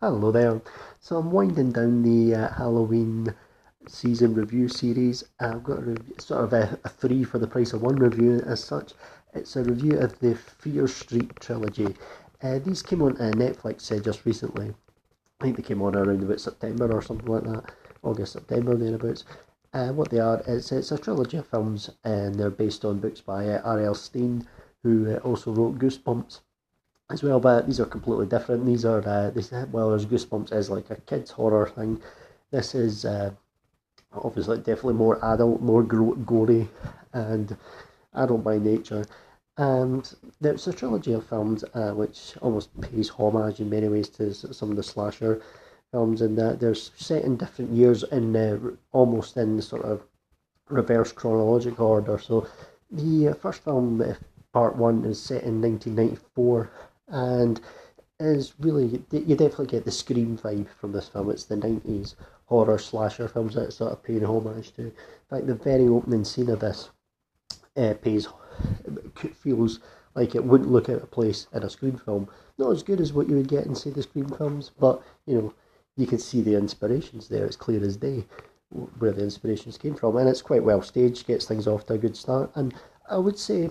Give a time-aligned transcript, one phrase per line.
[0.00, 0.62] Hello there.
[1.00, 3.34] So I'm winding down the uh, Halloween
[3.88, 5.24] season review series.
[5.40, 8.62] I've got a sort of a, a, three for the price of one review as
[8.62, 8.92] such.
[9.34, 11.96] It's a review of the Fear Street trilogy.
[12.40, 14.72] Uh, these came on uh, Netflix uh, just recently.
[15.40, 17.72] I think they came on around about September or something like that,
[18.04, 19.24] August, September, thereabouts.
[19.72, 23.20] Uh, what they are, it's, it's a trilogy of films and they're based on books
[23.20, 23.96] by uh, R.L.
[23.96, 24.46] Stine,
[24.84, 26.38] who uh, also wrote Goosebumps
[27.10, 28.66] as well, but these are completely different.
[28.66, 32.00] These are uh, this well, there's Goosebumps is like a kids horror thing.
[32.50, 33.30] This is uh,
[34.12, 36.68] obviously definitely more adult, more gory,
[37.12, 37.56] and
[38.14, 39.04] adult by nature.
[39.56, 44.32] And there's a trilogy of films uh, which almost pays homage in many ways to
[44.32, 45.42] some of the slasher
[45.90, 50.02] films, in that they're set in different years in almost in sort of
[50.68, 52.18] reverse chronological order.
[52.18, 52.46] So
[52.90, 54.02] the uh, first film,
[54.52, 56.70] part one, is set in 1994
[57.08, 57.60] and
[58.20, 61.30] is really you definitely get the scream vibe from this film.
[61.30, 64.82] It's the nineties horror slasher films that sort of paying homage to.
[64.86, 64.92] In
[65.30, 66.90] fact, the very opening scene of this
[67.76, 68.26] uh, pays
[69.34, 69.80] feels
[70.14, 72.28] like it wouldn't look out of place in a scream film.
[72.56, 75.34] Not as good as what you would get in say the scream films, but you
[75.34, 75.54] know
[75.96, 77.44] you can see the inspirations there.
[77.44, 78.26] It's clear as day
[78.98, 81.26] where the inspirations came from, and it's quite well staged.
[81.26, 82.74] Gets things off to a good start, and
[83.08, 83.70] I would say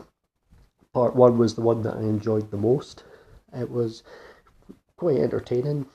[0.93, 3.03] part one was the one that I enjoyed the most.
[3.55, 4.03] It was
[4.97, 5.87] quite entertaining.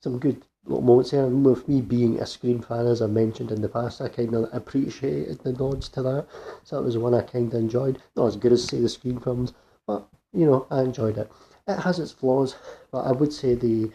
[0.00, 1.24] Some good little moments there.
[1.24, 4.34] And with me being a Scream fan, as I mentioned in the past, I kind
[4.34, 6.26] of appreciated the nods to that.
[6.64, 8.00] So that was one I kind of enjoyed.
[8.16, 9.52] Not as good as, say, the Scream films,
[9.86, 11.30] but, you know, I enjoyed it.
[11.66, 12.56] It has its flaws,
[12.90, 13.90] but I would say the.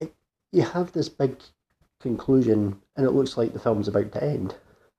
[0.00, 0.14] It,
[0.52, 1.40] you have this big
[2.00, 4.54] conclusion, and it looks like the film's about to end.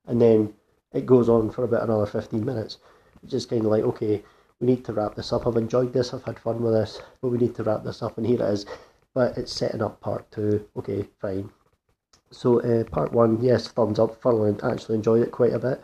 [0.05, 0.53] And then
[0.91, 2.77] it goes on for about another 15 minutes.
[3.23, 4.23] It's just kind of like, okay,
[4.59, 5.47] we need to wrap this up.
[5.47, 8.17] I've enjoyed this, I've had fun with this, but we need to wrap this up,
[8.17, 8.65] and here it is.
[9.13, 10.67] But it's setting up part two.
[10.75, 11.49] Okay, fine.
[12.31, 15.81] So, uh, part one, yes, thumbs up, thoroughly actually enjoyed it quite a bit.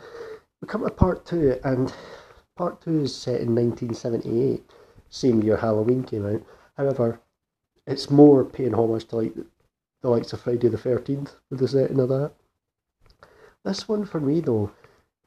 [0.62, 1.94] We come to part two, and
[2.56, 4.64] part two is set in 1978,
[5.10, 6.44] same year Halloween came out.
[6.78, 7.20] However,
[7.88, 9.34] it's more paying homage to like
[10.02, 12.32] the likes of Friday the 13th with the setting of that.
[13.64, 14.72] This one for me though,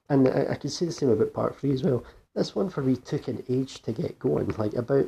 [0.08, 2.04] and I, I can say the same about part three as well.
[2.38, 4.46] This one for me took an age to get going.
[4.56, 5.06] Like about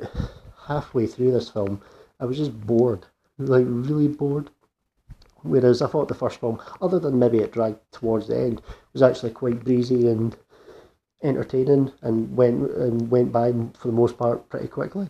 [0.66, 1.80] halfway through this film,
[2.18, 3.06] I was just bored,
[3.38, 4.50] like really bored.
[5.42, 9.02] Whereas I thought the first film, other than maybe it dragged towards the end, was
[9.02, 10.36] actually quite breezy and
[11.22, 15.08] entertaining and went and went by for the most part pretty quickly.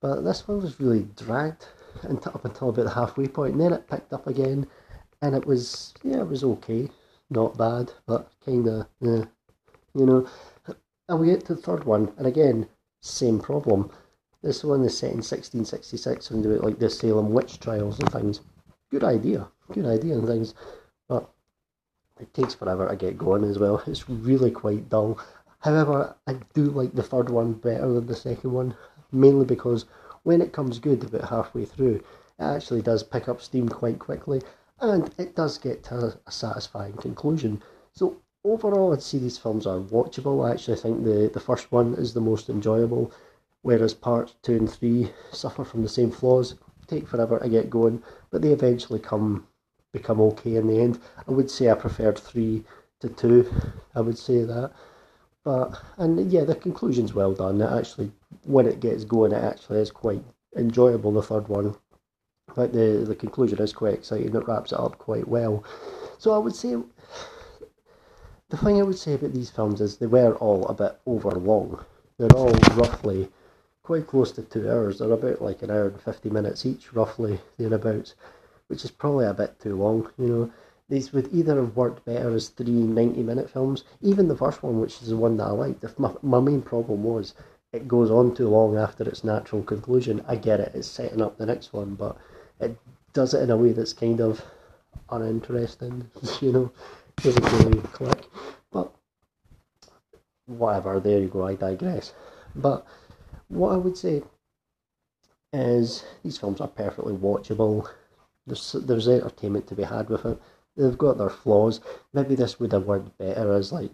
[0.00, 1.68] But this one was really dragged
[2.02, 4.66] until up until about the halfway point, and then it picked up again,
[5.20, 6.90] and it was yeah, it was okay,
[7.30, 9.26] not bad, but kind of yeah,
[9.94, 10.26] you know.
[11.08, 12.68] And we get to the third one, and again,
[13.00, 13.90] same problem.
[14.42, 18.10] This one is set in 1666 and do it like the Salem witch trials and
[18.10, 18.40] things.
[18.90, 20.54] Good idea, good idea and things,
[21.08, 21.28] but
[22.20, 23.82] it takes forever to get going as well.
[23.86, 25.18] It's really quite dull.
[25.60, 28.74] However, I do like the third one better than the second one,
[29.12, 29.86] mainly because
[30.24, 32.04] when it comes good about halfway through, it
[32.42, 34.42] actually does pick up steam quite quickly
[34.80, 37.62] and it does get to a satisfying conclusion.
[37.92, 40.46] So overall, I'd say these films are watchable.
[40.46, 43.12] I actually think the, the first one is the most enjoyable,
[43.62, 46.56] whereas parts two and three suffer from the same flaws.
[46.86, 49.46] Take forever to get going, but they eventually come
[49.92, 50.98] become okay in the end.
[51.28, 52.64] I would say I preferred three
[53.00, 53.52] to two.
[53.94, 54.72] I would say that.
[55.44, 57.60] But and yeah, the conclusion's well done.
[57.60, 58.12] It actually,
[58.44, 60.22] when it gets going, it actually is quite
[60.56, 61.12] enjoyable.
[61.12, 61.76] The third one,
[62.54, 64.34] but the the conclusion is quite exciting.
[64.34, 65.64] It wraps it up quite well.
[66.18, 66.76] So I would say
[68.52, 71.30] the thing I would say about these films is they were all a bit over
[71.30, 71.82] long.
[72.18, 73.30] They're all roughly
[73.82, 74.98] quite close to two hours.
[74.98, 78.14] They're about like an hour and 50 minutes each, roughly, thereabouts,
[78.66, 80.52] which is probably a bit too long, you know.
[80.90, 84.78] These would either have worked better as three 90 minute films, even the first one,
[84.78, 85.82] which is the one that I liked.
[85.82, 87.32] If my, my main problem was
[87.72, 91.38] it goes on too long after its natural conclusion, I get it, it's setting up
[91.38, 92.18] the next one, but
[92.60, 92.76] it
[93.14, 94.44] does it in a way that's kind of
[95.08, 96.10] uninteresting,
[96.42, 96.72] you know
[97.16, 98.31] doesn't really click.
[100.46, 102.12] Whatever, there you go, I digress.
[102.54, 102.86] But
[103.48, 104.22] what I would say
[105.52, 107.88] is these films are perfectly watchable.
[108.46, 110.38] There's there's entertainment to be had with it.
[110.76, 111.80] They've got their flaws.
[112.12, 113.90] Maybe this would have worked better as like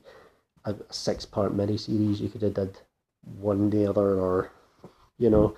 [0.64, 2.20] a six part mini series.
[2.20, 2.78] You could have did
[3.40, 4.52] one the other, or
[5.18, 5.54] you know,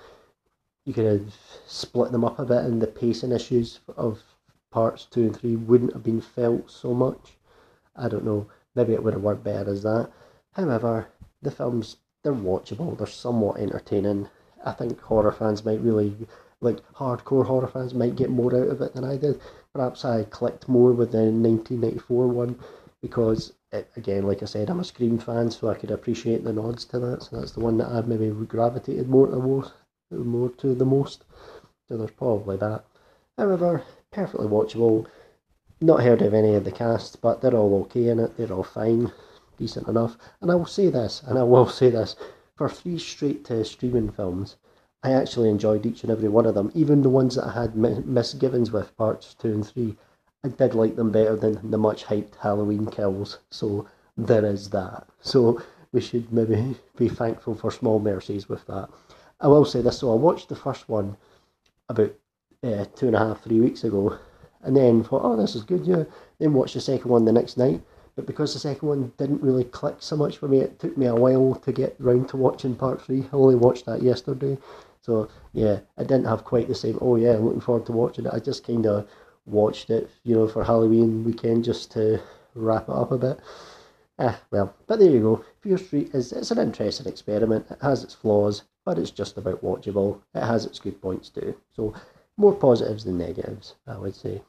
[0.85, 1.33] you could have
[1.67, 4.21] split them up a bit, and the pacing issues of
[4.71, 7.37] parts two and three wouldn't have been felt so much.
[7.95, 8.47] I don't know.
[8.73, 10.11] Maybe it would have worked better as that.
[10.53, 11.07] However,
[11.41, 12.97] the films they're watchable.
[12.97, 14.29] They're somewhat entertaining.
[14.63, 16.15] I think horror fans might really
[16.59, 19.41] like hardcore horror fans might get more out of it than I did.
[19.73, 22.59] Perhaps I clicked more with the 1994 one
[23.01, 26.53] because, it, again, like I said, I'm a Scream fan, so I could appreciate the
[26.53, 27.23] nods to that.
[27.23, 29.73] So that's the one that I've maybe gravitated more to most,
[30.11, 31.23] more to the most.
[31.87, 32.83] So there's probably that.
[33.37, 33.81] However,
[34.11, 35.07] perfectly watchable.
[35.79, 38.37] Not heard of any of the cast, but they're all okay in it.
[38.37, 39.11] They're all fine,
[39.61, 40.17] decent enough.
[40.41, 42.15] And I will say this, and I will say this,
[42.55, 44.57] for three straight streaming films,
[45.03, 47.75] I actually enjoyed each and every one of them, even the ones that I had
[47.75, 49.97] misgivings with, parts two and three.
[50.43, 53.87] I did like them better than the much hyped Halloween kills, so
[54.17, 55.07] there is that.
[55.21, 55.61] So
[55.91, 58.89] we should maybe be thankful for small mercies with that.
[59.39, 61.17] I will say this, so I watched the first one
[61.89, 62.13] about
[62.63, 64.17] uh, two and a half, three weeks ago,
[64.61, 66.03] and then thought, oh, this is good, yeah.
[66.37, 67.81] Then watched the second one the next night,
[68.15, 71.05] but because the second one didn't really click so much for me, it took me
[71.05, 73.21] a while to get round to watching part three.
[73.31, 74.57] I only watched that yesterday,
[75.01, 76.97] so yeah, I didn't have quite the same.
[77.01, 78.33] Oh yeah, I'm looking forward to watching it.
[78.33, 79.07] I just kind of
[79.45, 82.21] watched it, you know, for Halloween weekend just to
[82.55, 83.39] wrap it up a bit.
[84.19, 85.45] Ah, well, but there you go.
[85.61, 87.65] Fear Street is it's an interesting experiment.
[87.71, 90.19] It has its flaws, but it's just about watchable.
[90.35, 91.55] It has its good points too.
[91.75, 91.93] So
[92.37, 94.41] more positives than negatives, I would say.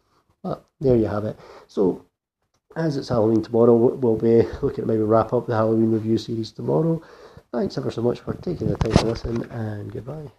[0.43, 1.39] But there you have it.
[1.69, 2.05] So
[2.77, 6.53] as it's Halloween tomorrow, we'll be looking at maybe wrap up the Halloween review series
[6.53, 7.03] tomorrow.
[7.53, 10.31] Thanks ever so much for taking the time to listen, and goodbye.